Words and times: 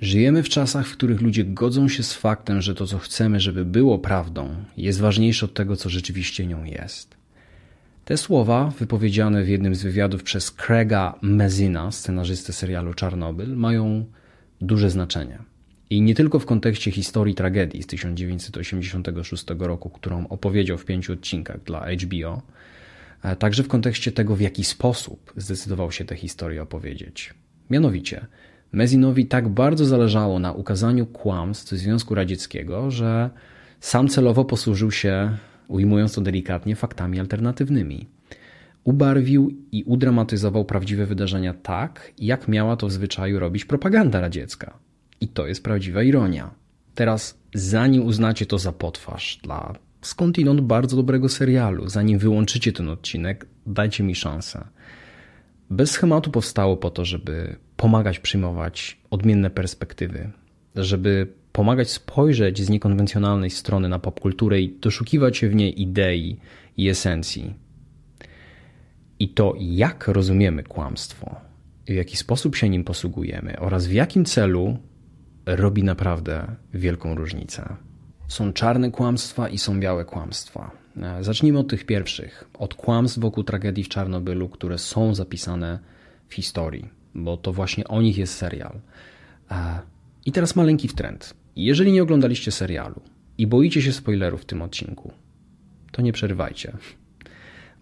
Żyjemy 0.00 0.42
w 0.42 0.48
czasach, 0.48 0.86
w 0.86 0.92
których 0.92 1.20
ludzie 1.20 1.44
godzą 1.44 1.88
się 1.88 2.02
z 2.02 2.12
faktem, 2.12 2.62
że 2.62 2.74
to, 2.74 2.86
co 2.86 2.98
chcemy, 2.98 3.40
żeby 3.40 3.64
było 3.64 3.98
prawdą, 3.98 4.54
jest 4.76 5.00
ważniejsze 5.00 5.46
od 5.46 5.54
tego, 5.54 5.76
co 5.76 5.88
rzeczywiście 5.88 6.46
nią 6.46 6.64
jest. 6.64 7.16
Te 8.04 8.16
słowa, 8.16 8.72
wypowiedziane 8.78 9.44
w 9.44 9.48
jednym 9.48 9.74
z 9.74 9.82
wywiadów 9.82 10.22
przez 10.22 10.50
Craiga 10.50 11.18
Mezina, 11.22 11.92
scenarzystę 11.92 12.52
serialu 12.52 12.94
Czarnobyl, 12.94 13.56
mają 13.56 14.04
duże 14.60 14.90
znaczenie. 14.90 15.38
I 15.90 16.02
nie 16.02 16.14
tylko 16.14 16.38
w 16.38 16.46
kontekście 16.46 16.90
historii 16.90 17.34
tragedii 17.34 17.82
z 17.82 17.86
1986 17.86 19.44
roku, 19.58 19.90
którą 19.90 20.28
opowiedział 20.28 20.78
w 20.78 20.84
pięciu 20.84 21.12
odcinkach 21.12 21.62
dla 21.62 21.86
HBO, 22.04 22.42
także 23.38 23.62
w 23.62 23.68
kontekście 23.68 24.12
tego, 24.12 24.36
w 24.36 24.40
jaki 24.40 24.64
sposób 24.64 25.32
zdecydował 25.36 25.92
się 25.92 26.04
tę 26.04 26.16
historię 26.16 26.62
opowiedzieć. 26.62 27.34
Mianowicie, 27.70 28.26
Mezinowi 28.72 29.26
tak 29.26 29.48
bardzo 29.48 29.84
zależało 29.84 30.38
na 30.38 30.52
ukazaniu 30.52 31.06
kłamstw 31.06 31.72
Związku 31.72 32.14
Radzieckiego, 32.14 32.90
że 32.90 33.30
sam 33.80 34.08
celowo 34.08 34.44
posłużył 34.44 34.90
się, 34.90 35.36
ujmując 35.68 36.14
to 36.14 36.20
delikatnie, 36.20 36.76
faktami 36.76 37.20
alternatywnymi. 37.20 38.06
Ubarwił 38.84 39.56
i 39.72 39.84
udramatyzował 39.84 40.64
prawdziwe 40.64 41.06
wydarzenia 41.06 41.54
tak, 41.54 42.12
jak 42.18 42.48
miała 42.48 42.76
to 42.76 42.86
w 42.86 42.92
zwyczaju 42.92 43.38
robić 43.38 43.64
propaganda 43.64 44.20
radziecka. 44.20 44.78
I 45.20 45.28
to 45.28 45.46
jest 45.46 45.64
prawdziwa 45.64 46.02
ironia. 46.02 46.50
Teraz, 46.94 47.38
zanim 47.54 48.02
uznacie 48.06 48.46
to 48.46 48.58
za 48.58 48.72
potwarz 48.72 49.38
dla 49.42 49.74
skądinąd 50.02 50.60
bardzo 50.60 50.96
dobrego 50.96 51.28
serialu, 51.28 51.88
zanim 51.88 52.18
wyłączycie 52.18 52.72
ten 52.72 52.88
odcinek, 52.88 53.46
dajcie 53.66 54.04
mi 54.04 54.14
szansę. 54.14 54.64
Bez 55.70 55.90
schematu 55.90 56.30
powstało 56.30 56.76
po 56.76 56.90
to, 56.90 57.04
żeby 57.04 57.56
pomagać 57.76 58.18
przyjmować 58.18 58.98
odmienne 59.10 59.50
perspektywy, 59.50 60.30
żeby 60.74 61.32
pomagać 61.52 61.90
spojrzeć 61.90 62.62
z 62.62 62.68
niekonwencjonalnej 62.68 63.50
strony 63.50 63.88
na 63.88 63.98
popkulturę 63.98 64.60
i 64.60 64.78
doszukiwać 64.80 65.36
się 65.36 65.48
w 65.48 65.54
niej 65.54 65.82
idei 65.82 66.36
i 66.76 66.88
esencji. 66.88 67.54
I 69.18 69.28
to, 69.28 69.54
jak 69.58 70.08
rozumiemy 70.08 70.62
kłamstwo, 70.62 71.36
w 71.86 71.90
jaki 71.90 72.16
sposób 72.16 72.56
się 72.56 72.68
nim 72.68 72.84
posługujemy 72.84 73.58
oraz 73.58 73.86
w 73.86 73.92
jakim 73.92 74.24
celu 74.24 74.78
robi 75.46 75.82
naprawdę 75.82 76.56
wielką 76.74 77.14
różnicę. 77.14 77.76
Są 78.28 78.52
czarne 78.52 78.90
kłamstwa 78.90 79.48
i 79.48 79.58
są 79.58 79.80
białe 79.80 80.04
kłamstwa. 80.04 80.70
Zacznijmy 81.20 81.58
od 81.58 81.68
tych 81.68 81.86
pierwszych, 81.86 82.50
od 82.58 82.74
kłamstw 82.74 83.18
wokół 83.18 83.44
tragedii 83.44 83.84
w 83.84 83.88
Czarnobylu, 83.88 84.48
które 84.48 84.78
są 84.78 85.14
zapisane 85.14 85.78
w 86.28 86.34
historii, 86.34 86.88
bo 87.14 87.36
to 87.36 87.52
właśnie 87.52 87.88
o 87.88 88.02
nich 88.02 88.18
jest 88.18 88.34
serial. 88.34 88.80
I 90.26 90.32
teraz 90.32 90.56
maleńki 90.56 90.88
trend. 90.88 91.34
Jeżeli 91.56 91.92
nie 91.92 92.02
oglądaliście 92.02 92.52
serialu 92.52 93.00
i 93.38 93.46
boicie 93.46 93.82
się 93.82 93.92
spoilerów 93.92 94.42
w 94.42 94.44
tym 94.44 94.62
odcinku, 94.62 95.12
to 95.92 96.02
nie 96.02 96.12
przerywajcie. 96.12 96.72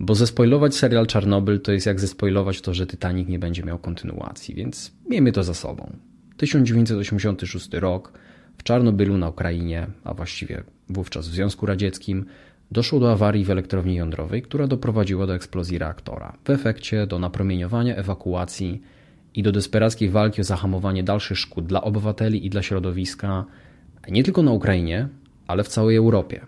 Bo 0.01 0.15
zespoilować 0.15 0.75
serial 0.75 1.07
Czarnobyl 1.07 1.61
to 1.61 1.73
jest 1.73 1.87
jak 1.87 2.01
zespoilować 2.01 2.61
to, 2.61 2.75
że 2.75 2.87
Titanic 2.87 3.29
nie 3.29 3.39
będzie 3.39 3.63
miał 3.63 3.79
kontynuacji, 3.79 4.55
więc 4.55 4.93
miejmy 5.09 5.33
to 5.33 5.45
za 5.45 5.55
sobą. 5.55 5.97
1986 6.37 7.69
rok 7.73 8.13
w 8.59 8.63
Czarnobylu 8.63 9.19
na 9.19 9.29
Ukrainie, 9.29 9.87
a 10.05 10.15
właściwie 10.15 10.63
wówczas 10.89 11.29
w 11.29 11.33
Związku 11.33 11.67
Radzieckim, 11.67 12.25
doszło 12.71 13.01
do 13.01 13.13
awarii 13.13 13.45
w 13.45 13.51
elektrowni 13.51 13.95
jądrowej, 13.95 14.43
która 14.43 14.67
doprowadziła 14.67 15.27
do 15.27 15.35
eksplozji 15.35 15.79
reaktora. 15.79 16.37
W 16.45 16.51
efekcie 16.51 17.07
do 17.07 17.19
napromieniowania, 17.19 17.97
ewakuacji 17.97 18.83
i 19.35 19.43
do 19.43 19.53
desperackiej 19.53 20.09
walki 20.11 20.41
o 20.41 20.45
zahamowanie 20.45 21.03
dalszych 21.03 21.39
szkód 21.39 21.67
dla 21.67 21.83
obywateli 21.83 22.47
i 22.47 22.51
dla 22.51 22.63
środowiska 22.63 23.45
nie 24.09 24.25
tylko 24.25 24.43
na 24.43 24.53
Ukrainie, 24.53 25.09
ale 25.47 25.65
w 25.65 25.69
całej 25.69 25.97
Europie. 25.97 26.47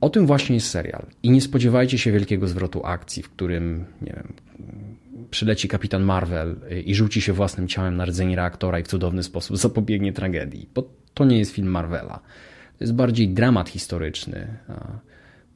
O 0.00 0.10
tym 0.10 0.26
właśnie 0.26 0.54
jest 0.54 0.70
serial. 0.70 1.06
I 1.22 1.30
nie 1.30 1.40
spodziewajcie 1.40 1.98
się 1.98 2.12
wielkiego 2.12 2.48
zwrotu 2.48 2.86
akcji, 2.86 3.22
w 3.22 3.30
którym 3.30 3.84
nie 4.02 4.12
wiem, 4.12 4.32
przyleci 5.30 5.68
kapitan 5.68 6.02
Marvel 6.02 6.56
i 6.84 6.94
rzuci 6.94 7.20
się 7.20 7.32
własnym 7.32 7.68
ciałem 7.68 7.96
na 7.96 8.04
rdzeń 8.04 8.34
reaktora 8.34 8.78
i 8.78 8.82
w 8.82 8.88
cudowny 8.88 9.22
sposób 9.22 9.56
zapobiegnie 9.56 10.12
tragedii. 10.12 10.68
Bo 10.74 10.90
to 11.14 11.24
nie 11.24 11.38
jest 11.38 11.52
film 11.52 11.68
Marvela. 11.68 12.20
To 12.78 12.84
jest 12.84 12.94
bardziej 12.94 13.28
dramat 13.28 13.68
historyczny. 13.68 14.58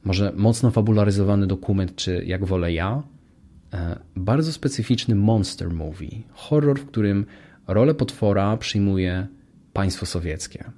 Może 0.03 0.33
mocno 0.35 0.71
fabularyzowany 0.71 1.47
dokument, 1.47 1.95
czy 1.95 2.23
jak 2.25 2.45
wolę 2.45 2.73
ja. 2.73 3.03
E, 3.73 3.99
bardzo 4.15 4.53
specyficzny 4.53 5.15
monster 5.15 5.69
movie. 5.69 6.09
Horror, 6.31 6.79
w 6.79 6.85
którym 6.85 7.25
rolę 7.67 7.93
potwora 7.93 8.57
przyjmuje 8.57 9.27
państwo 9.73 10.05
sowieckie. 10.05 10.71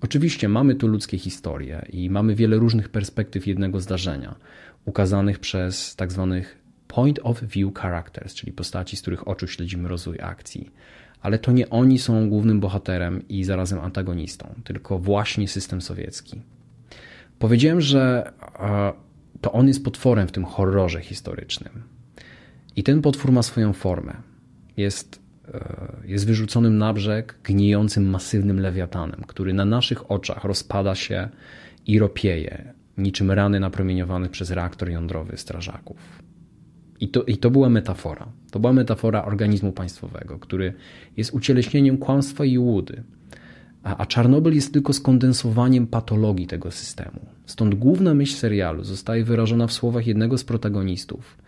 Oczywiście 0.00 0.48
mamy 0.48 0.74
tu 0.74 0.88
ludzkie 0.88 1.18
historie 1.18 1.86
i 1.90 2.10
mamy 2.10 2.34
wiele 2.34 2.56
różnych 2.56 2.88
perspektyw 2.88 3.46
jednego 3.46 3.80
zdarzenia, 3.80 4.34
ukazanych 4.84 5.38
przez 5.38 5.96
tak 5.96 6.12
zwanych 6.12 6.58
point 6.88 7.18
of 7.22 7.42
view 7.42 7.74
characters, 7.74 8.34
czyli 8.34 8.52
postaci, 8.52 8.96
z 8.96 9.02
których 9.02 9.28
oczu 9.28 9.46
śledzimy 9.46 9.88
rozwój 9.88 10.20
akcji. 10.20 10.70
Ale 11.20 11.38
to 11.38 11.52
nie 11.52 11.70
oni 11.70 11.98
są 11.98 12.28
głównym 12.28 12.60
bohaterem 12.60 13.28
i 13.28 13.44
zarazem 13.44 13.78
antagonistą, 13.78 14.54
tylko 14.64 14.98
właśnie 14.98 15.48
system 15.48 15.80
sowiecki. 15.80 16.42
Powiedziałem, 17.38 17.80
że 17.80 18.32
e, 18.60 18.92
to 19.40 19.52
on 19.52 19.68
jest 19.68 19.84
potworem 19.84 20.28
w 20.28 20.32
tym 20.32 20.44
horrorze 20.44 21.00
historycznym. 21.00 21.82
I 22.76 22.82
ten 22.82 23.02
potwór 23.02 23.32
ma 23.32 23.42
swoją 23.42 23.72
formę. 23.72 24.14
Jest, 24.76 25.20
e, 25.54 25.96
jest 26.04 26.26
wyrzuconym 26.26 26.78
na 26.78 26.92
brzeg 26.92 27.38
gnijącym 27.44 28.10
masywnym 28.10 28.60
lewiatanem, 28.60 29.24
który 29.26 29.54
na 29.54 29.64
naszych 29.64 30.10
oczach 30.10 30.44
rozpada 30.44 30.94
się 30.94 31.28
i 31.86 31.98
ropieje, 31.98 32.74
niczym 32.98 33.30
rany 33.30 33.60
napromieniowane 33.60 34.28
przez 34.28 34.50
reaktor 34.50 34.90
jądrowy 34.90 35.36
strażaków. 35.36 36.27
I 37.00 37.08
to, 37.08 37.22
I 37.22 37.36
to 37.36 37.50
była 37.50 37.68
metafora. 37.68 38.28
To 38.50 38.60
była 38.60 38.72
metafora 38.72 39.24
organizmu 39.24 39.72
państwowego, 39.72 40.38
który 40.38 40.72
jest 41.16 41.34
ucieleśnieniem 41.34 41.98
kłamstwa 41.98 42.44
i 42.44 42.58
łudy. 42.58 43.02
A, 43.82 43.96
a 43.96 44.06
Czarnobyl 44.06 44.54
jest 44.54 44.72
tylko 44.72 44.92
skondensowaniem 44.92 45.86
patologii 45.86 46.46
tego 46.46 46.70
systemu. 46.70 47.20
Stąd 47.46 47.74
główna 47.74 48.14
myśl 48.14 48.36
serialu 48.36 48.84
zostaje 48.84 49.24
wyrażona 49.24 49.66
w 49.66 49.72
słowach 49.72 50.06
jednego 50.06 50.38
z 50.38 50.44
protagonistów, 50.44 51.38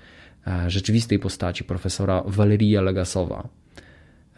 e, 0.47 0.71
rzeczywistej 0.71 1.19
postaci, 1.19 1.65
profesora 1.65 2.23
Valeria 2.27 2.81
Legasowa. 2.81 3.49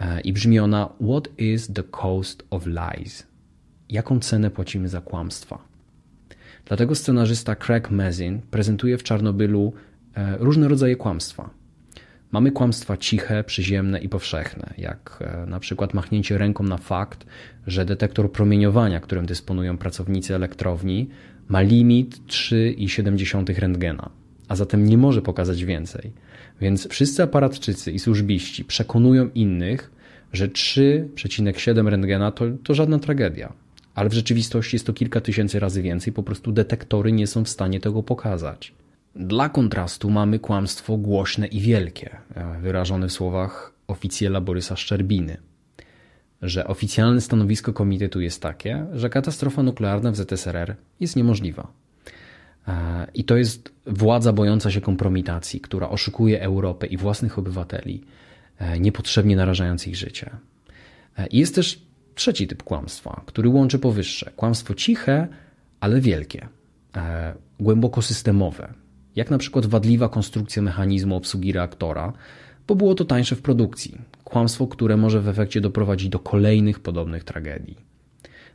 E, 0.00 0.20
I 0.20 0.32
brzmi 0.32 0.58
ona: 0.58 0.88
What 1.10 1.28
is 1.38 1.72
the 1.72 1.82
cost 1.82 2.42
of 2.50 2.66
lies? 2.66 3.26
Jaką 3.88 4.20
cenę 4.20 4.50
płacimy 4.50 4.88
za 4.88 5.00
kłamstwa? 5.00 5.58
Dlatego 6.64 6.94
scenarzysta 6.94 7.56
Craig 7.56 7.90
Mazin 7.90 8.40
prezentuje 8.50 8.98
w 8.98 9.02
Czarnobylu 9.02 9.72
różne 10.38 10.68
rodzaje 10.68 10.96
kłamstwa. 10.96 11.50
Mamy 12.32 12.52
kłamstwa 12.52 12.96
ciche, 12.96 13.44
przyziemne 13.44 14.00
i 14.00 14.08
powszechne, 14.08 14.74
jak 14.78 15.18
e, 15.20 15.46
na 15.46 15.60
przykład 15.60 15.94
machnięcie 15.94 16.38
ręką 16.38 16.64
na 16.64 16.76
fakt, 16.76 17.26
że 17.66 17.84
detektor 17.84 18.32
promieniowania, 18.32 19.00
którym 19.00 19.26
dysponują 19.26 19.78
pracownicy 19.78 20.34
elektrowni, 20.34 21.08
ma 21.48 21.60
limit 21.60 22.20
3,7 22.26 23.58
rentgena, 23.58 24.10
a 24.48 24.56
zatem 24.56 24.86
nie 24.86 24.98
może 24.98 25.22
pokazać 25.22 25.64
więcej. 25.64 26.12
Więc 26.60 26.88
wszyscy 26.88 27.22
aparatczycy 27.22 27.92
i 27.92 27.98
służbiści 27.98 28.64
przekonują 28.64 29.30
innych, 29.34 29.90
że 30.32 30.48
3,7 30.48 31.88
rentgena 31.88 32.30
to, 32.30 32.44
to 32.64 32.74
żadna 32.74 32.98
tragedia. 32.98 33.52
Ale 33.94 34.08
w 34.08 34.12
rzeczywistości 34.14 34.76
jest 34.76 34.86
to 34.86 34.92
kilka 34.92 35.20
tysięcy 35.20 35.60
razy 35.60 35.82
więcej, 35.82 36.12
po 36.12 36.22
prostu 36.22 36.52
detektory 36.52 37.12
nie 37.12 37.26
są 37.26 37.44
w 37.44 37.48
stanie 37.48 37.80
tego 37.80 38.02
pokazać. 38.02 38.74
Dla 39.16 39.48
kontrastu 39.48 40.10
mamy 40.10 40.38
kłamstwo 40.38 40.96
głośne 40.96 41.46
i 41.46 41.60
wielkie, 41.60 42.16
e, 42.34 42.60
wyrażone 42.60 43.08
w 43.08 43.12
słowach 43.12 43.72
oficjela 43.88 44.40
Borysa 44.40 44.76
Szczerbiny, 44.76 45.36
że 46.42 46.66
oficjalne 46.66 47.20
stanowisko 47.20 47.72
komitetu 47.72 48.20
jest 48.20 48.42
takie, 48.42 48.86
że 48.92 49.10
katastrofa 49.10 49.62
nuklearna 49.62 50.10
w 50.10 50.16
ZSRR 50.16 50.76
jest 51.00 51.16
niemożliwa. 51.16 51.72
E, 52.68 53.06
I 53.14 53.24
to 53.24 53.36
jest 53.36 53.72
władza 53.86 54.32
bojąca 54.32 54.70
się 54.70 54.80
kompromitacji, 54.80 55.60
która 55.60 55.88
oszukuje 55.88 56.40
Europę 56.42 56.86
i 56.86 56.96
własnych 56.96 57.38
obywateli, 57.38 58.04
e, 58.58 58.80
niepotrzebnie 58.80 59.36
narażając 59.36 59.86
ich 59.86 59.96
życie. 59.96 60.30
I 61.30 61.38
jest 61.38 61.54
też 61.54 61.82
trzeci 62.14 62.46
typ 62.48 62.62
kłamstwa, 62.62 63.22
który 63.26 63.48
łączy 63.48 63.78
powyższe. 63.78 64.30
Kłamstwo 64.36 64.74
ciche, 64.74 65.28
ale 65.80 66.00
wielkie, 66.00 66.48
głęboko 67.60 68.02
systemowe, 68.02 68.74
jak 69.16 69.30
na 69.30 69.38
przykład 69.38 69.66
wadliwa 69.66 70.08
konstrukcja 70.08 70.62
mechanizmu 70.62 71.16
obsługi 71.16 71.52
reaktora, 71.52 72.12
bo 72.68 72.74
było 72.74 72.94
to 72.94 73.04
tańsze 73.04 73.36
w 73.36 73.42
produkcji. 73.42 73.98
Kłamstwo, 74.24 74.66
które 74.66 74.96
może 74.96 75.20
w 75.20 75.28
efekcie 75.28 75.60
doprowadzić 75.60 76.08
do 76.08 76.18
kolejnych 76.18 76.80
podobnych 76.80 77.24
tragedii. 77.24 77.76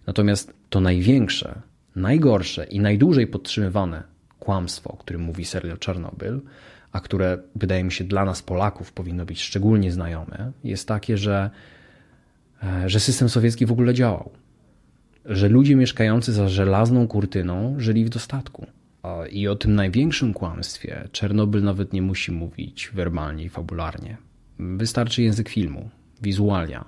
Natomiast 0.08 0.54
to 0.70 0.80
największe, 0.80 1.62
najgorsze 1.96 2.66
i 2.66 2.80
najdłużej 2.80 3.28
podtrzymywane 3.28 4.04
kłamstwo, 4.40 4.92
o 4.92 4.98
którym 4.98 5.22
mówi 5.22 5.46
serial 5.46 5.78
Czarnobyl, 5.78 6.42
a 6.92 7.00
które 7.00 7.38
wydaje 7.56 7.84
mi 7.84 7.92
się 7.92 8.04
dla 8.04 8.26
nas 8.26 8.42
Polaków 8.42 8.94
powinno 8.94 9.26
być 9.26 9.42
szczególnie 9.42 9.92
znajome, 9.92 10.52
jest 10.64 10.88
takie, 10.88 11.18
że 11.18 11.50
e, 12.64 12.90
że 12.90 13.00
system 13.00 13.30
sowiecki 13.30 13.66
w 13.66 13.72
ogóle 13.72 13.94
działał, 13.94 14.32
że 15.26 15.50
ludzie 15.50 15.76
mieszkający 15.76 16.34
za 16.34 16.50
żelazną 16.50 17.08
kurtyną 17.08 17.76
żyli 17.78 18.06
w 18.06 18.10
dostatku. 18.10 18.68
I 19.32 19.48
o 19.48 19.56
tym 19.56 19.76
największym 19.76 20.34
kłamstwie 20.34 21.08
Czernobyl 21.12 21.64
nawet 21.64 21.94
nie 21.94 22.02
musi 22.02 22.32
mówić 22.32 22.92
werbalnie 22.94 23.44
i 23.44 23.50
fabularnie. 23.50 24.18
Wystarczy 24.60 25.22
język 25.22 25.50
filmu, 25.50 25.90
wizualia. 26.22 26.86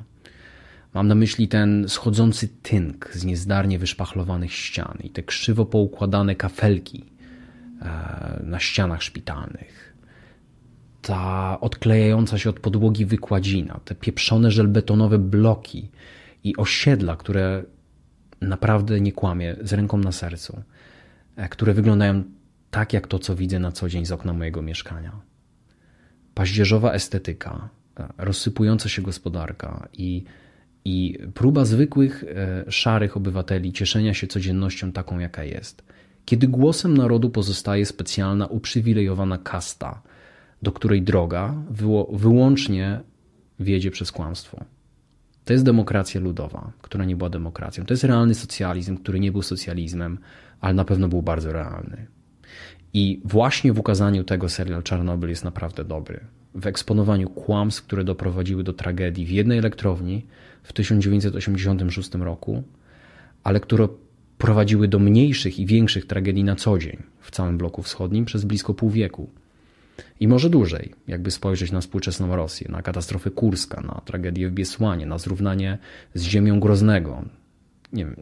Mam 0.94 1.08
na 1.08 1.16
myśli 1.16 1.48
ten 1.48 1.90
schodzący 1.90 2.48
tynk 2.48 3.10
z 3.14 3.26
niezdarnie 3.26 3.80
wyszpachlowanych 3.80 4.54
ścian 4.54 4.98
i 5.04 5.10
te 5.10 5.24
krzywo 5.24 5.66
poukładane 5.66 6.36
kafelki 6.36 7.06
e, 7.82 8.44
na 8.44 8.60
ścianach 8.60 9.04
szpitalnych. 9.04 9.96
Ta 11.02 11.58
odklejająca 11.60 12.38
się 12.38 12.50
od 12.50 12.60
podłogi 12.60 13.06
wykładzina, 13.06 13.80
te 13.86 13.96
pieprzone 13.96 14.52
żelbetonowe 14.52 15.18
bloki 15.18 15.90
i 16.44 16.58
osiedla, 16.58 17.16
które 17.16 17.64
naprawdę 18.42 19.02
nie 19.02 19.12
kłamie, 19.12 19.56
z 19.62 19.74
ręką 19.74 19.98
na 19.98 20.12
sercu, 20.12 20.64
które 21.48 21.74
wyglądają 21.74 22.24
tak 22.72 22.94
jak 22.94 23.08
to, 23.08 23.20
co 23.20 23.36
widzę 23.36 23.60
na 23.60 23.72
co 23.72 23.90
dzień 23.90 24.06
z 24.06 24.12
okna 24.12 24.34
mojego 24.34 24.62
mieszkania. 24.62 25.12
Paździerzowa 26.34 26.94
estetyka, 26.94 27.70
e, 28.00 28.08
rozsypująca 28.18 28.90
się 28.90 29.02
gospodarka 29.02 29.88
i, 29.94 30.24
i 30.86 31.20
próba 31.34 31.66
zwykłych, 31.66 32.24
e, 32.24 32.72
szarych 32.72 33.18
obywateli 33.18 33.74
cieszenia 33.74 34.14
się 34.14 34.28
codziennością 34.28 34.92
taką, 34.92 35.20
jaka 35.20 35.44
jest. 35.44 35.84
Kiedy 36.26 36.48
głosem 36.48 36.98
narodu 36.98 37.30
pozostaje 37.30 37.86
specjalna, 37.86 38.48
uprzywilejowana 38.48 39.38
kasta, 39.38 40.02
do 40.62 40.72
której 40.72 41.02
droga 41.02 41.54
wyłącznie 42.12 43.00
wiedzie 43.60 43.92
przez 43.92 44.12
kłamstwo. 44.12 44.66
To 45.46 45.54
jest 45.54 45.66
demokracja 45.66 46.22
ludowa, 46.22 46.72
która 46.82 47.06
nie 47.06 47.16
była 47.16 47.30
demokracją. 47.30 47.86
To 47.86 47.94
jest 47.94 48.04
realny 48.04 48.36
socjalizm, 48.36 48.98
który 48.98 49.20
nie 49.20 49.32
był 49.32 49.42
socjalizmem, 49.42 50.18
ale 50.62 50.74
na 50.74 50.86
pewno 50.86 51.08
był 51.08 51.22
bardzo 51.22 51.54
realny. 51.54 52.08
I 52.94 53.22
właśnie 53.26 53.74
w 53.74 53.80
ukazaniu 53.80 54.24
tego 54.24 54.50
serial 54.50 54.84
Czarnobyl 54.84 55.30
jest 55.30 55.44
naprawdę 55.44 55.86
dobry. 55.86 56.20
W 56.56 56.68
eksponowaniu 56.68 57.30
kłamstw, 57.30 57.84
które 57.84 58.04
doprowadziły 58.04 58.64
do 58.64 58.74
tragedii 58.74 59.26
w 59.26 59.32
jednej 59.32 59.58
elektrowni 59.58 60.26
w 60.64 60.74
1986 60.74 62.16
roku, 62.16 62.64
ale 63.44 63.60
które 63.60 63.88
prowadziły 64.38 64.88
do 64.88 65.00
mniejszych 65.00 65.60
i 65.60 65.66
większych 65.66 66.06
tragedii 66.06 66.44
na 66.44 66.56
co 66.56 66.78
dzień 66.78 66.98
w 67.20 67.32
całym 67.32 67.58
bloku 67.58 67.84
wschodnim 67.84 68.26
przez 68.26 68.46
blisko 68.46 68.74
pół 68.74 68.90
wieku. 68.90 69.30
I 70.20 70.28
może 70.28 70.50
dłużej, 70.50 70.94
jakby 71.08 71.32
spojrzeć 71.32 71.72
na 71.72 71.82
współczesną 71.82 72.36
Rosję, 72.36 72.68
na 72.72 72.82
katastrofę 72.82 73.32
Kurska, 73.32 73.82
na 73.82 74.02
tragedię 74.06 74.50
w 74.50 74.52
Biesłanie, 74.52 75.06
na 75.06 75.18
zrównanie 75.18 75.78
z 76.14 76.24
ziemią 76.24 76.60
Groznego. 76.60 77.24
Nie, 77.94 78.06
wiem, 78.06 78.16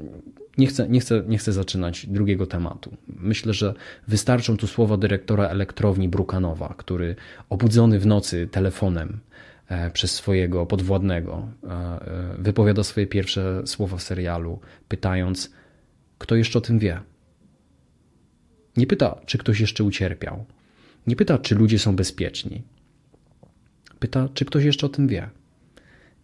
nie, 0.58 0.68
chcę, 0.68 0.90
nie, 0.90 1.00
chcę, 1.00 1.24
nie 1.28 1.38
chcę 1.38 1.54
zaczynać 1.54 2.06
drugiego 2.06 2.46
tematu. 2.46 2.98
Myślę, 3.08 3.54
że 3.54 3.74
wystarczą 4.08 4.58
tu 4.58 4.68
słowa 4.68 4.98
dyrektora 4.98 5.48
elektrowni 5.48 6.10
Brukanowa, 6.10 6.76
który 6.78 7.16
obudzony 7.50 8.00
w 8.00 8.06
nocy 8.06 8.48
telefonem 8.52 9.20
e, 9.68 9.92
przez 9.92 10.12
swojego 10.12 10.66
podwładnego 10.66 11.48
e, 11.64 11.70
e, 11.70 12.36
wypowiada 12.38 12.84
swoje 12.84 13.08
pierwsze 13.08 13.62
słowa 13.66 13.98
w 13.98 14.04
serialu, 14.04 14.60
pytając, 14.88 15.52
kto 16.18 16.36
jeszcze 16.36 16.60
o 16.60 16.62
tym 16.62 16.80
wie. 16.80 17.02
Nie 18.78 18.88
pyta, 18.88 19.20
czy 19.26 19.38
ktoś 19.38 19.60
jeszcze 19.60 19.84
ucierpiał, 19.84 20.46
nie 21.08 21.16
pyta, 21.16 21.38
czy 21.38 21.56
ludzie 21.56 21.80
są 21.80 21.96
bezpieczni. 21.96 22.64
Pyta, 24.00 24.30
czy 24.34 24.46
ktoś 24.46 24.64
jeszcze 24.64 24.86
o 24.86 24.90
tym 24.90 25.08
wie. 25.08 25.30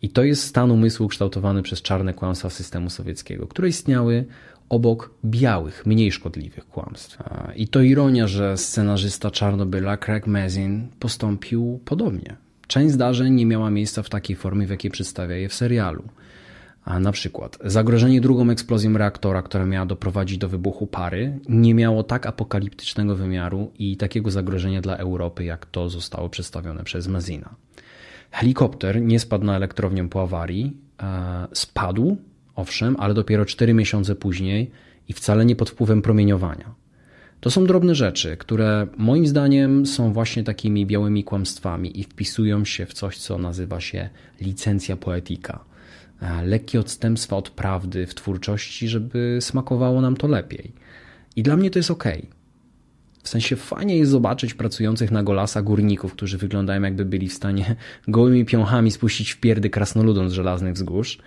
I 0.03 0.09
to 0.09 0.23
jest 0.23 0.43
stan 0.43 0.71
umysłu 0.71 1.07
kształtowany 1.07 1.61
przez 1.61 1.81
czarne 1.81 2.13
kłamstwa 2.13 2.49
systemu 2.49 2.89
sowieckiego, 2.89 3.47
które 3.47 3.67
istniały 3.67 4.25
obok 4.69 5.11
białych, 5.25 5.85
mniej 5.85 6.11
szkodliwych 6.11 6.67
kłamstw. 6.67 7.17
I 7.55 7.67
to 7.67 7.81
ironia, 7.81 8.27
że 8.27 8.57
scenarzysta 8.57 9.31
Czarnobyla 9.31 9.97
Craig 9.97 10.27
Mazin 10.27 10.87
postąpił 10.99 11.79
podobnie. 11.85 12.35
Część 12.67 12.93
zdarzeń 12.93 13.33
nie 13.33 13.45
miała 13.45 13.69
miejsca 13.69 14.03
w 14.03 14.09
takiej 14.09 14.35
formie, 14.35 14.67
w 14.67 14.69
jakiej 14.69 14.91
przedstawia 14.91 15.35
je 15.35 15.49
w 15.49 15.53
serialu. 15.53 16.03
A 16.85 16.99
na 16.99 17.11
przykład 17.11 17.57
zagrożenie 17.65 18.21
drugą 18.21 18.49
eksplozją 18.49 18.97
reaktora, 18.97 19.41
która 19.41 19.65
miała 19.65 19.85
doprowadzić 19.85 20.37
do 20.37 20.49
wybuchu 20.49 20.87
pary, 20.87 21.39
nie 21.49 21.73
miało 21.73 22.03
tak 22.03 22.25
apokaliptycznego 22.25 23.15
wymiaru 23.15 23.71
i 23.79 23.97
takiego 23.97 24.31
zagrożenia 24.31 24.81
dla 24.81 24.97
Europy, 24.97 25.43
jak 25.43 25.65
to 25.65 25.89
zostało 25.89 26.29
przedstawione 26.29 26.83
przez 26.83 27.07
Mazina. 27.07 27.55
Helikopter 28.33 29.01
nie 29.01 29.19
spadł 29.19 29.45
na 29.45 29.55
elektrownię 29.55 30.09
po 30.09 30.21
awarii, 30.21 30.77
e, 31.03 31.47
spadł, 31.53 32.17
owszem, 32.55 32.95
ale 32.99 33.13
dopiero 33.13 33.45
4 33.45 33.73
miesiące 33.73 34.15
później 34.15 34.71
i 35.09 35.13
wcale 35.13 35.45
nie 35.45 35.55
pod 35.55 35.69
wpływem 35.69 36.01
promieniowania. 36.01 36.75
To 37.39 37.51
są 37.51 37.65
drobne 37.65 37.95
rzeczy, 37.95 38.37
które 38.37 38.87
moim 38.97 39.27
zdaniem 39.27 39.85
są 39.85 40.13
właśnie 40.13 40.43
takimi 40.43 40.85
białymi 40.85 41.23
kłamstwami 41.23 41.99
i 41.99 42.03
wpisują 42.03 42.65
się 42.65 42.85
w 42.85 42.93
coś, 42.93 43.17
co 43.17 43.37
nazywa 43.37 43.79
się 43.79 44.09
licencja 44.41 44.97
poetyka– 44.97 45.59
lekkie 46.43 46.79
odstępstwa 46.79 47.37
od 47.37 47.49
prawdy 47.49 48.07
w 48.07 48.15
twórczości, 48.15 48.87
żeby 48.87 49.37
smakowało 49.41 50.01
nam 50.01 50.17
to 50.17 50.27
lepiej. 50.27 50.71
I 51.35 51.43
dla 51.43 51.57
mnie 51.57 51.71
to 51.71 51.79
jest 51.79 51.91
ok. 51.91 52.03
W 53.23 53.29
sensie 53.29 53.55
fajnie 53.55 53.97
jest 53.97 54.11
zobaczyć 54.11 54.53
pracujących 54.53 55.11
na 55.11 55.23
golasa 55.23 55.61
górników, 55.61 56.13
którzy 56.13 56.37
wyglądają 56.37 56.81
jakby 56.81 57.05
byli 57.05 57.29
w 57.29 57.33
stanie 57.33 57.75
gołymi 58.07 58.45
piąchami 58.45 58.91
spuścić 58.91 59.31
w 59.31 59.39
pierdy 59.39 59.69
krasnoludom 59.69 60.29
z 60.29 60.33
żelaznych 60.33 60.73
wzgórz 60.73 61.17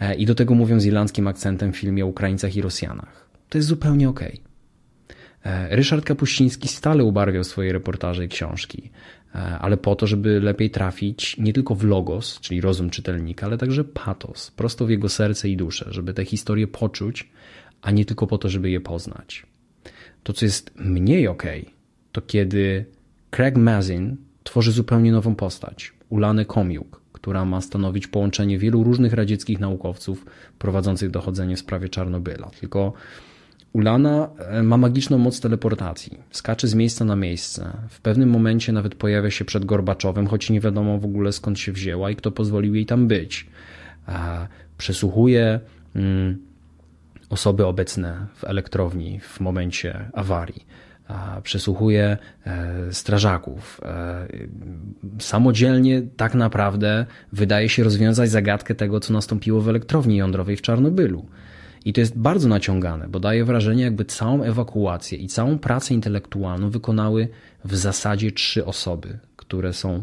e, 0.00 0.14
i 0.14 0.26
do 0.26 0.34
tego 0.34 0.54
mówią 0.54 0.80
z 0.80 0.86
irlandzkim 0.86 1.28
akcentem 1.28 1.72
w 1.72 1.76
filmie 1.76 2.04
o 2.04 2.08
Ukraińcach 2.08 2.56
i 2.56 2.62
Rosjanach. 2.62 3.30
To 3.48 3.58
jest 3.58 3.68
zupełnie 3.68 4.08
ok. 4.08 4.20
E, 5.44 5.76
Ryszard 5.76 6.04
Kapuściński 6.04 6.68
stale 6.68 7.04
ubarwiał 7.04 7.44
swoje 7.44 7.72
reportaże 7.72 8.24
i 8.24 8.28
książki. 8.28 8.90
E, 9.34 9.38
ale 9.38 9.76
po 9.76 9.96
to, 9.96 10.06
żeby 10.06 10.40
lepiej 10.40 10.70
trafić 10.70 11.36
nie 11.38 11.52
tylko 11.52 11.74
w 11.74 11.84
logos, 11.84 12.40
czyli 12.40 12.60
rozum 12.60 12.90
czytelnika, 12.90 13.46
ale 13.46 13.58
także 13.58 13.84
patos, 13.84 14.50
prosto 14.50 14.86
w 14.86 14.90
jego 14.90 15.08
serce 15.08 15.48
i 15.48 15.56
duszę, 15.56 15.86
żeby 15.90 16.14
te 16.14 16.24
historie 16.24 16.66
poczuć, 16.66 17.30
a 17.82 17.90
nie 17.90 18.04
tylko 18.04 18.26
po 18.26 18.38
to, 18.38 18.48
żeby 18.48 18.70
je 18.70 18.80
poznać. 18.80 19.49
To, 20.22 20.32
co 20.32 20.44
jest 20.44 20.70
mniej 20.76 21.28
ok, 21.28 21.42
to 22.12 22.20
kiedy 22.20 22.84
Craig 23.30 23.56
Mazin 23.56 24.16
tworzy 24.44 24.72
zupełnie 24.72 25.12
nową 25.12 25.34
postać, 25.34 25.92
Ulanę 26.08 26.44
Komiuk, 26.44 27.00
która 27.12 27.44
ma 27.44 27.60
stanowić 27.60 28.06
połączenie 28.06 28.58
wielu 28.58 28.84
różnych 28.84 29.12
radzieckich 29.12 29.60
naukowców 29.60 30.26
prowadzących 30.58 31.10
dochodzenie 31.10 31.56
w 31.56 31.60
sprawie 31.60 31.88
Czarnobyla. 31.88 32.50
Tylko 32.60 32.92
Ulana 33.72 34.28
e, 34.38 34.62
ma 34.62 34.76
magiczną 34.76 35.18
moc 35.18 35.40
teleportacji. 35.40 36.18
Skacze 36.30 36.68
z 36.68 36.74
miejsca 36.74 37.04
na 37.04 37.16
miejsce. 37.16 37.76
W 37.88 38.00
pewnym 38.00 38.30
momencie 38.30 38.72
nawet 38.72 38.94
pojawia 38.94 39.30
się 39.30 39.44
przed 39.44 39.64
Gorbaczowem, 39.64 40.26
choć 40.26 40.50
nie 40.50 40.60
wiadomo 40.60 40.98
w 40.98 41.04
ogóle 41.04 41.32
skąd 41.32 41.58
się 41.58 41.72
wzięła 41.72 42.10
i 42.10 42.16
kto 42.16 42.30
pozwolił 42.30 42.74
jej 42.74 42.86
tam 42.86 43.08
być. 43.08 43.46
Przesłuchuje 44.78 45.60
mm, 45.94 46.38
osoby 47.30 47.66
obecne 47.66 48.26
w 48.34 48.44
elektrowni 48.44 49.20
w 49.20 49.40
momencie 49.40 50.10
awarii. 50.12 50.66
Przesłuchuje 51.42 52.18
strażaków. 52.90 53.80
E, 53.84 54.26
samodzielnie 55.18 56.02
tak 56.16 56.34
naprawdę 56.34 57.06
wydaje 57.32 57.68
się 57.68 57.84
rozwiązać 57.84 58.30
zagadkę 58.30 58.74
tego, 58.74 59.00
co 59.00 59.12
nastąpiło 59.12 59.60
w 59.60 59.68
elektrowni 59.68 60.16
jądrowej 60.16 60.56
w 60.56 60.62
Czarnobylu. 60.62 61.26
I 61.84 61.92
to 61.92 62.00
jest 62.00 62.18
bardzo 62.18 62.48
naciągane, 62.48 63.08
bo 63.08 63.20
daje 63.20 63.44
wrażenie, 63.44 63.82
jakby 63.82 64.04
całą 64.04 64.42
ewakuację 64.42 65.18
i 65.18 65.28
całą 65.28 65.58
pracę 65.58 65.94
intelektualną 65.94 66.70
wykonały 66.70 67.28
w 67.64 67.76
zasadzie 67.76 68.32
trzy 68.32 68.66
osoby, 68.66 69.18
które 69.36 69.72
są 69.72 70.02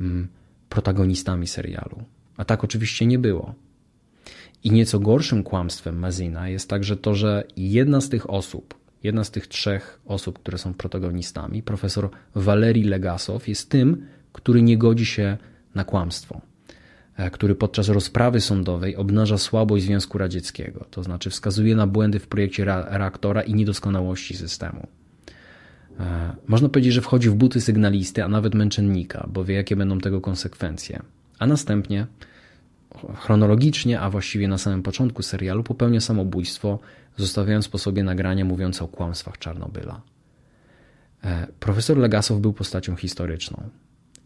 mm, 0.00 0.28
protagonistami 0.68 1.46
serialu. 1.46 2.02
A 2.36 2.44
tak 2.44 2.64
oczywiście 2.64 3.06
nie 3.06 3.18
było. 3.18 3.54
I 4.66 4.70
nieco 4.70 5.00
gorszym 5.00 5.42
kłamstwem 5.42 5.98
Mazina 5.98 6.48
jest 6.48 6.70
także 6.70 6.96
to, 6.96 7.14
że 7.14 7.44
jedna 7.56 8.00
z 8.00 8.08
tych 8.08 8.30
osób, 8.30 8.74
jedna 9.02 9.24
z 9.24 9.30
tych 9.30 9.46
trzech 9.46 10.00
osób, 10.06 10.38
które 10.38 10.58
są 10.58 10.74
protagonistami, 10.74 11.62
profesor 11.62 12.10
Walerii 12.34 12.84
Legasow, 12.84 13.48
jest 13.48 13.70
tym, 13.70 14.06
który 14.32 14.62
nie 14.62 14.78
godzi 14.78 15.06
się 15.06 15.36
na 15.74 15.84
kłamstwo. 15.84 16.40
E, 17.16 17.30
który 17.30 17.54
podczas 17.54 17.88
rozprawy 17.88 18.40
sądowej 18.40 18.96
obnaża 18.96 19.38
słabość 19.38 19.84
Związku 19.84 20.18
Radzieckiego, 20.18 20.84
to 20.90 21.02
znaczy 21.02 21.30
wskazuje 21.30 21.76
na 21.76 21.86
błędy 21.86 22.18
w 22.18 22.26
projekcie 22.26 22.64
reaktora 22.64 23.42
i 23.42 23.54
niedoskonałości 23.54 24.36
systemu. 24.36 24.86
E, 26.00 26.36
można 26.46 26.68
powiedzieć, 26.68 26.92
że 26.92 27.00
wchodzi 27.00 27.30
w 27.30 27.34
buty 27.34 27.60
sygnalisty, 27.60 28.24
a 28.24 28.28
nawet 28.28 28.54
męczennika, 28.54 29.28
bo 29.32 29.44
wie, 29.44 29.54
jakie 29.54 29.76
będą 29.76 29.98
tego 29.98 30.20
konsekwencje. 30.20 31.02
A 31.38 31.46
następnie, 31.46 32.06
chronologicznie, 33.14 34.00
a 34.00 34.10
właściwie 34.10 34.48
na 34.48 34.58
samym 34.58 34.82
początku 34.82 35.22
serialu, 35.22 35.62
popełnia 35.62 36.00
samobójstwo, 36.00 36.78
zostawiając 37.16 37.68
po 37.68 37.78
sobie 37.78 38.02
nagrania 38.02 38.44
mówiące 38.44 38.84
o 38.84 38.88
kłamstwach 38.88 39.38
Czarnobyla. 39.38 40.00
E, 41.24 41.46
profesor 41.60 41.96
Legasow 41.98 42.40
był 42.40 42.52
postacią 42.52 42.96
historyczną 42.96 43.70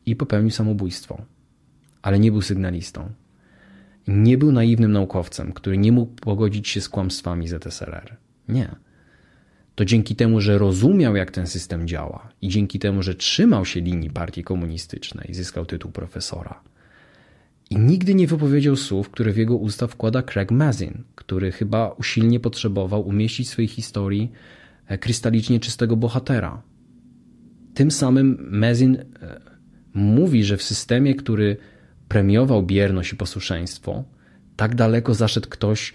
i 0.06 0.16
popełnił 0.16 0.50
samobójstwo 0.50 1.22
ale 2.02 2.18
nie 2.18 2.32
był 2.32 2.42
sygnalistą. 2.42 3.10
nie 4.08 4.38
był 4.38 4.52
naiwnym 4.52 4.92
naukowcem, 4.92 5.52
który 5.52 5.78
nie 5.78 5.92
mógł 5.92 6.12
pogodzić 6.12 6.68
się 6.68 6.80
z 6.80 6.88
kłamstwami 6.88 7.48
ZSRR. 7.48 8.16
Nie. 8.48 8.74
To 9.74 9.84
dzięki 9.84 10.16
temu, 10.16 10.40
że 10.40 10.58
rozumiał, 10.58 11.16
jak 11.16 11.30
ten 11.30 11.46
system 11.46 11.88
działa 11.88 12.28
i 12.42 12.48
dzięki 12.48 12.78
temu, 12.78 13.02
że 13.02 13.14
trzymał 13.14 13.64
się 13.64 13.80
linii 13.80 14.10
partii 14.10 14.44
komunistycznej, 14.44 15.34
zyskał 15.34 15.66
tytuł 15.66 15.90
profesora. 15.90 16.60
I 17.70 17.78
nigdy 17.78 18.14
nie 18.14 18.26
wypowiedział 18.26 18.76
słów, 18.76 19.10
które 19.10 19.32
w 19.32 19.36
jego 19.36 19.56
usta 19.56 19.86
wkłada 19.86 20.22
Craig 20.22 20.50
Mazin, 20.50 21.04
który 21.14 21.52
chyba 21.52 21.88
usilnie 21.88 22.40
potrzebował 22.40 23.08
umieścić 23.08 23.48
w 23.48 23.50
swojej 23.50 23.68
historii 23.68 24.32
e, 24.86 24.98
krystalicznie 24.98 25.60
czystego 25.60 25.96
bohatera. 25.96 26.62
Tym 27.74 27.90
samym 27.90 28.48
Mazin 28.50 28.96
e, 28.96 29.04
mówi, 29.94 30.44
że 30.44 30.56
w 30.56 30.62
systemie, 30.62 31.14
który 31.14 31.56
premiował 32.08 32.62
bierność 32.62 33.12
i 33.12 33.16
posłuszeństwo, 33.16 34.04
tak 34.56 34.74
daleko 34.74 35.14
zaszedł 35.14 35.48
ktoś 35.48 35.94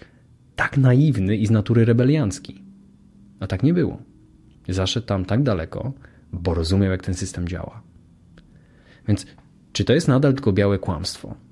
tak 0.56 0.78
naiwny 0.78 1.36
i 1.36 1.46
z 1.46 1.50
natury 1.50 1.84
rebeliancki. 1.84 2.62
A 3.40 3.46
tak 3.46 3.62
nie 3.62 3.74
było. 3.74 4.02
Zaszedł 4.68 5.06
tam 5.06 5.24
tak 5.24 5.42
daleko, 5.42 5.92
bo 6.32 6.54
rozumiał, 6.54 6.90
jak 6.90 7.02
ten 7.02 7.14
system 7.14 7.48
działa. 7.48 7.82
Więc 9.08 9.26
czy 9.72 9.84
to 9.84 9.92
jest 9.92 10.08
nadal 10.08 10.34
tylko 10.34 10.52
białe 10.52 10.78
kłamstwo? 10.78 11.45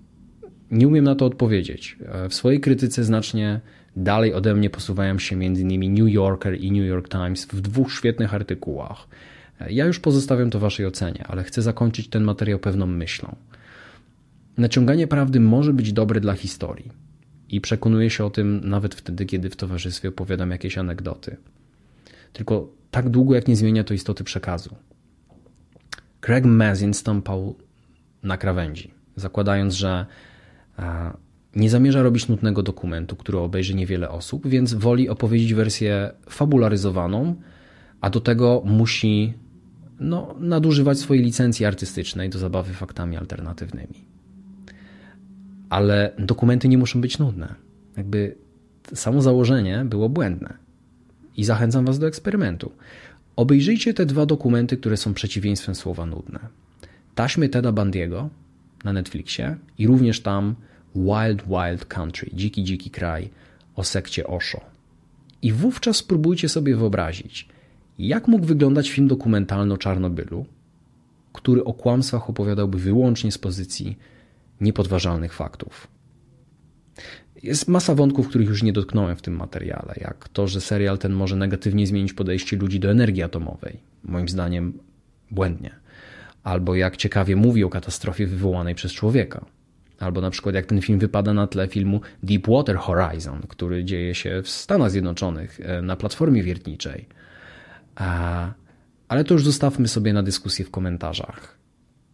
Nie 0.74 0.88
umiem 0.88 1.04
na 1.04 1.14
to 1.14 1.26
odpowiedzieć. 1.26 1.98
W 2.28 2.34
swojej 2.34 2.60
krytyce 2.60 3.04
znacznie 3.04 3.60
dalej 3.96 4.34
ode 4.34 4.54
mnie 4.54 4.70
posuwają 4.70 5.18
się 5.18 5.36
m.in. 5.36 5.94
New 5.94 6.12
Yorker 6.12 6.60
i 6.60 6.72
New 6.72 6.86
York 6.86 7.08
Times 7.08 7.44
w 7.44 7.60
dwóch 7.60 7.92
świetnych 7.92 8.34
artykułach. 8.34 9.08
Ja 9.70 9.86
już 9.86 10.00
pozostawiam 10.00 10.50
to 10.50 10.58
Waszej 10.58 10.86
ocenie, 10.86 11.24
ale 11.26 11.44
chcę 11.44 11.62
zakończyć 11.62 12.08
ten 12.08 12.24
materiał 12.24 12.58
pewną 12.58 12.86
myślą. 12.86 13.36
Naciąganie 14.58 15.06
prawdy 15.06 15.40
może 15.40 15.72
być 15.72 15.92
dobre 15.92 16.20
dla 16.20 16.32
historii 16.32 16.90
i 17.48 17.60
przekonuję 17.60 18.10
się 18.10 18.24
o 18.24 18.30
tym 18.30 18.60
nawet 18.64 18.94
wtedy, 18.94 19.26
kiedy 19.26 19.50
w 19.50 19.56
towarzystwie 19.56 20.08
opowiadam 20.08 20.50
jakieś 20.50 20.78
anegdoty. 20.78 21.36
Tylko 22.32 22.68
tak 22.90 23.08
długo, 23.08 23.34
jak 23.34 23.48
nie 23.48 23.56
zmienia 23.56 23.84
to 23.84 23.94
istoty 23.94 24.24
przekazu. 24.24 24.76
Craig 26.20 26.44
Mazin 26.44 26.94
stąpał 26.94 27.54
na 28.22 28.36
krawędzi, 28.36 28.90
zakładając, 29.16 29.74
że 29.74 30.06
nie 31.56 31.70
zamierza 31.70 32.02
robić 32.02 32.28
nudnego 32.28 32.62
dokumentu, 32.62 33.16
który 33.16 33.38
obejrzy 33.38 33.74
niewiele 33.74 34.10
osób, 34.10 34.48
więc 34.48 34.74
woli 34.74 35.08
opowiedzieć 35.08 35.54
wersję 35.54 36.10
fabularyzowaną, 36.28 37.34
a 38.00 38.10
do 38.10 38.20
tego 38.20 38.62
musi 38.64 39.34
no, 40.00 40.34
nadużywać 40.40 40.98
swojej 40.98 41.24
licencji 41.24 41.66
artystycznej 41.66 42.30
do 42.30 42.38
zabawy 42.38 42.72
faktami 42.72 43.16
alternatywnymi. 43.16 44.04
Ale 45.70 46.12
dokumenty 46.18 46.68
nie 46.68 46.78
muszą 46.78 47.00
być 47.00 47.18
nudne. 47.18 47.54
Jakby 47.96 48.36
samo 48.94 49.22
założenie 49.22 49.84
było 49.84 50.08
błędne. 50.08 50.54
I 51.36 51.44
zachęcam 51.44 51.84
Was 51.84 51.98
do 51.98 52.06
eksperymentu. 52.06 52.72
Obejrzyjcie 53.36 53.94
te 53.94 54.06
dwa 54.06 54.26
dokumenty, 54.26 54.76
które 54.76 54.96
są 54.96 55.14
przeciwieństwem 55.14 55.74
słowa 55.74 56.06
nudne. 56.06 56.38
Taśmy 57.14 57.48
Teda 57.48 57.72
Bandiego 57.72 58.30
na 58.84 58.92
Netflixie 58.92 59.56
i 59.78 59.86
również 59.86 60.20
tam 60.20 60.54
Wild 60.94 61.42
Wild 61.46 61.84
Country, 61.84 62.30
dziki, 62.32 62.64
dziki 62.64 62.90
kraj 62.90 63.30
o 63.76 63.84
sekcie 63.84 64.26
Osho. 64.26 64.60
I 65.42 65.52
wówczas 65.52 65.96
spróbujcie 65.96 66.48
sobie 66.48 66.76
wyobrazić, 66.76 67.48
jak 67.98 68.28
mógł 68.28 68.46
wyglądać 68.46 68.90
film 68.90 69.08
dokumentalny 69.08 69.74
o 69.74 69.78
Czarnobylu, 69.78 70.46
który 71.32 71.64
o 71.64 71.72
kłamstwach 71.72 72.30
opowiadałby 72.30 72.78
wyłącznie 72.78 73.32
z 73.32 73.38
pozycji 73.38 73.98
niepodważalnych 74.60 75.32
faktów. 75.32 75.88
Jest 77.42 77.68
masa 77.68 77.94
wątków, 77.94 78.28
których 78.28 78.48
już 78.48 78.62
nie 78.62 78.72
dotknąłem 78.72 79.16
w 79.16 79.22
tym 79.22 79.36
materiale, 79.36 79.94
jak 80.00 80.28
to, 80.28 80.46
że 80.46 80.60
serial 80.60 80.98
ten 80.98 81.12
może 81.12 81.36
negatywnie 81.36 81.86
zmienić 81.86 82.12
podejście 82.12 82.56
ludzi 82.56 82.80
do 82.80 82.90
energii 82.90 83.22
atomowej. 83.22 83.80
Moim 84.04 84.28
zdaniem 84.28 84.78
błędnie. 85.30 85.83
Albo 86.44 86.74
jak 86.74 86.96
ciekawie 86.96 87.36
mówi 87.36 87.64
o 87.64 87.70
katastrofie 87.70 88.26
wywołanej 88.26 88.74
przez 88.74 88.92
człowieka. 88.92 89.44
Albo 89.98 90.20
na 90.20 90.30
przykład 90.30 90.54
jak 90.54 90.66
ten 90.66 90.80
film 90.80 90.98
wypada 90.98 91.34
na 91.34 91.46
tle 91.46 91.68
filmu 91.68 92.00
Deepwater 92.22 92.76
Horizon, 92.76 93.42
który 93.48 93.84
dzieje 93.84 94.14
się 94.14 94.42
w 94.42 94.48
Stanach 94.48 94.90
Zjednoczonych 94.90 95.60
e, 95.60 95.82
na 95.82 95.96
platformie 95.96 96.42
wiertniczej. 96.42 97.08
Ale 99.08 99.24
to 99.24 99.34
już 99.34 99.44
zostawmy 99.44 99.88
sobie 99.88 100.12
na 100.12 100.22
dyskusję 100.22 100.64
w 100.64 100.70
komentarzach. 100.70 101.58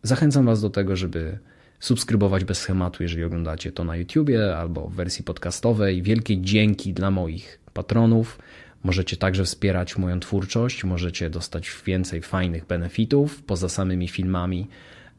Zachęcam 0.02 0.46
Was 0.46 0.60
do 0.60 0.70
tego, 0.70 0.96
żeby 0.96 1.38
subskrybować 1.80 2.44
bez 2.44 2.58
schematu, 2.58 3.02
jeżeli 3.02 3.24
oglądacie 3.24 3.72
to 3.72 3.84
na 3.84 3.96
YouTubie 3.96 4.56
albo 4.56 4.88
w 4.88 4.94
wersji 4.94 5.24
podcastowej. 5.24 6.02
Wielkie 6.02 6.40
dzięki 6.40 6.94
dla 6.94 7.10
moich 7.10 7.60
patronów. 7.72 8.38
Możecie 8.84 9.16
także 9.16 9.44
wspierać 9.44 9.98
moją 9.98 10.20
twórczość, 10.20 10.84
możecie 10.84 11.30
dostać 11.30 11.70
więcej 11.86 12.22
fajnych 12.22 12.66
benefitów 12.66 13.42
poza 13.42 13.68
samymi 13.68 14.08
filmami. 14.08 14.68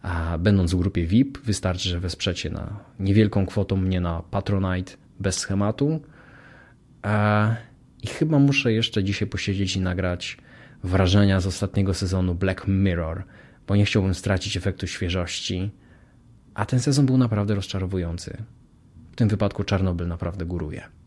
A 0.01 0.37
będąc 0.37 0.73
w 0.73 0.77
grupie 0.77 1.07
VIP, 1.07 1.37
wystarczy, 1.37 1.89
że 1.89 1.99
wesprzecie 1.99 2.49
na 2.49 2.79
niewielką 2.99 3.45
kwotą 3.45 3.75
mnie 3.77 4.01
na 4.01 4.21
Patronite 4.21 4.93
bez 5.19 5.37
schematu. 5.37 6.01
I 8.03 8.07
chyba 8.07 8.39
muszę 8.39 8.73
jeszcze 8.73 9.03
dzisiaj 9.03 9.27
posiedzieć 9.27 9.75
i 9.75 9.81
nagrać 9.81 10.37
wrażenia 10.83 11.39
z 11.39 11.47
ostatniego 11.47 11.93
sezonu 11.93 12.35
Black 12.35 12.67
Mirror, 12.67 13.23
bo 13.67 13.75
nie 13.75 13.85
chciałbym 13.85 14.13
stracić 14.13 14.57
efektu 14.57 14.87
świeżości. 14.87 15.71
A 16.53 16.65
ten 16.65 16.79
sezon 16.79 17.05
był 17.05 17.17
naprawdę 17.17 17.55
rozczarowujący. 17.55 18.37
W 19.11 19.15
tym 19.15 19.29
wypadku 19.29 19.63
Czarnobyl 19.63 20.07
naprawdę 20.07 20.45
góruje. 20.45 21.00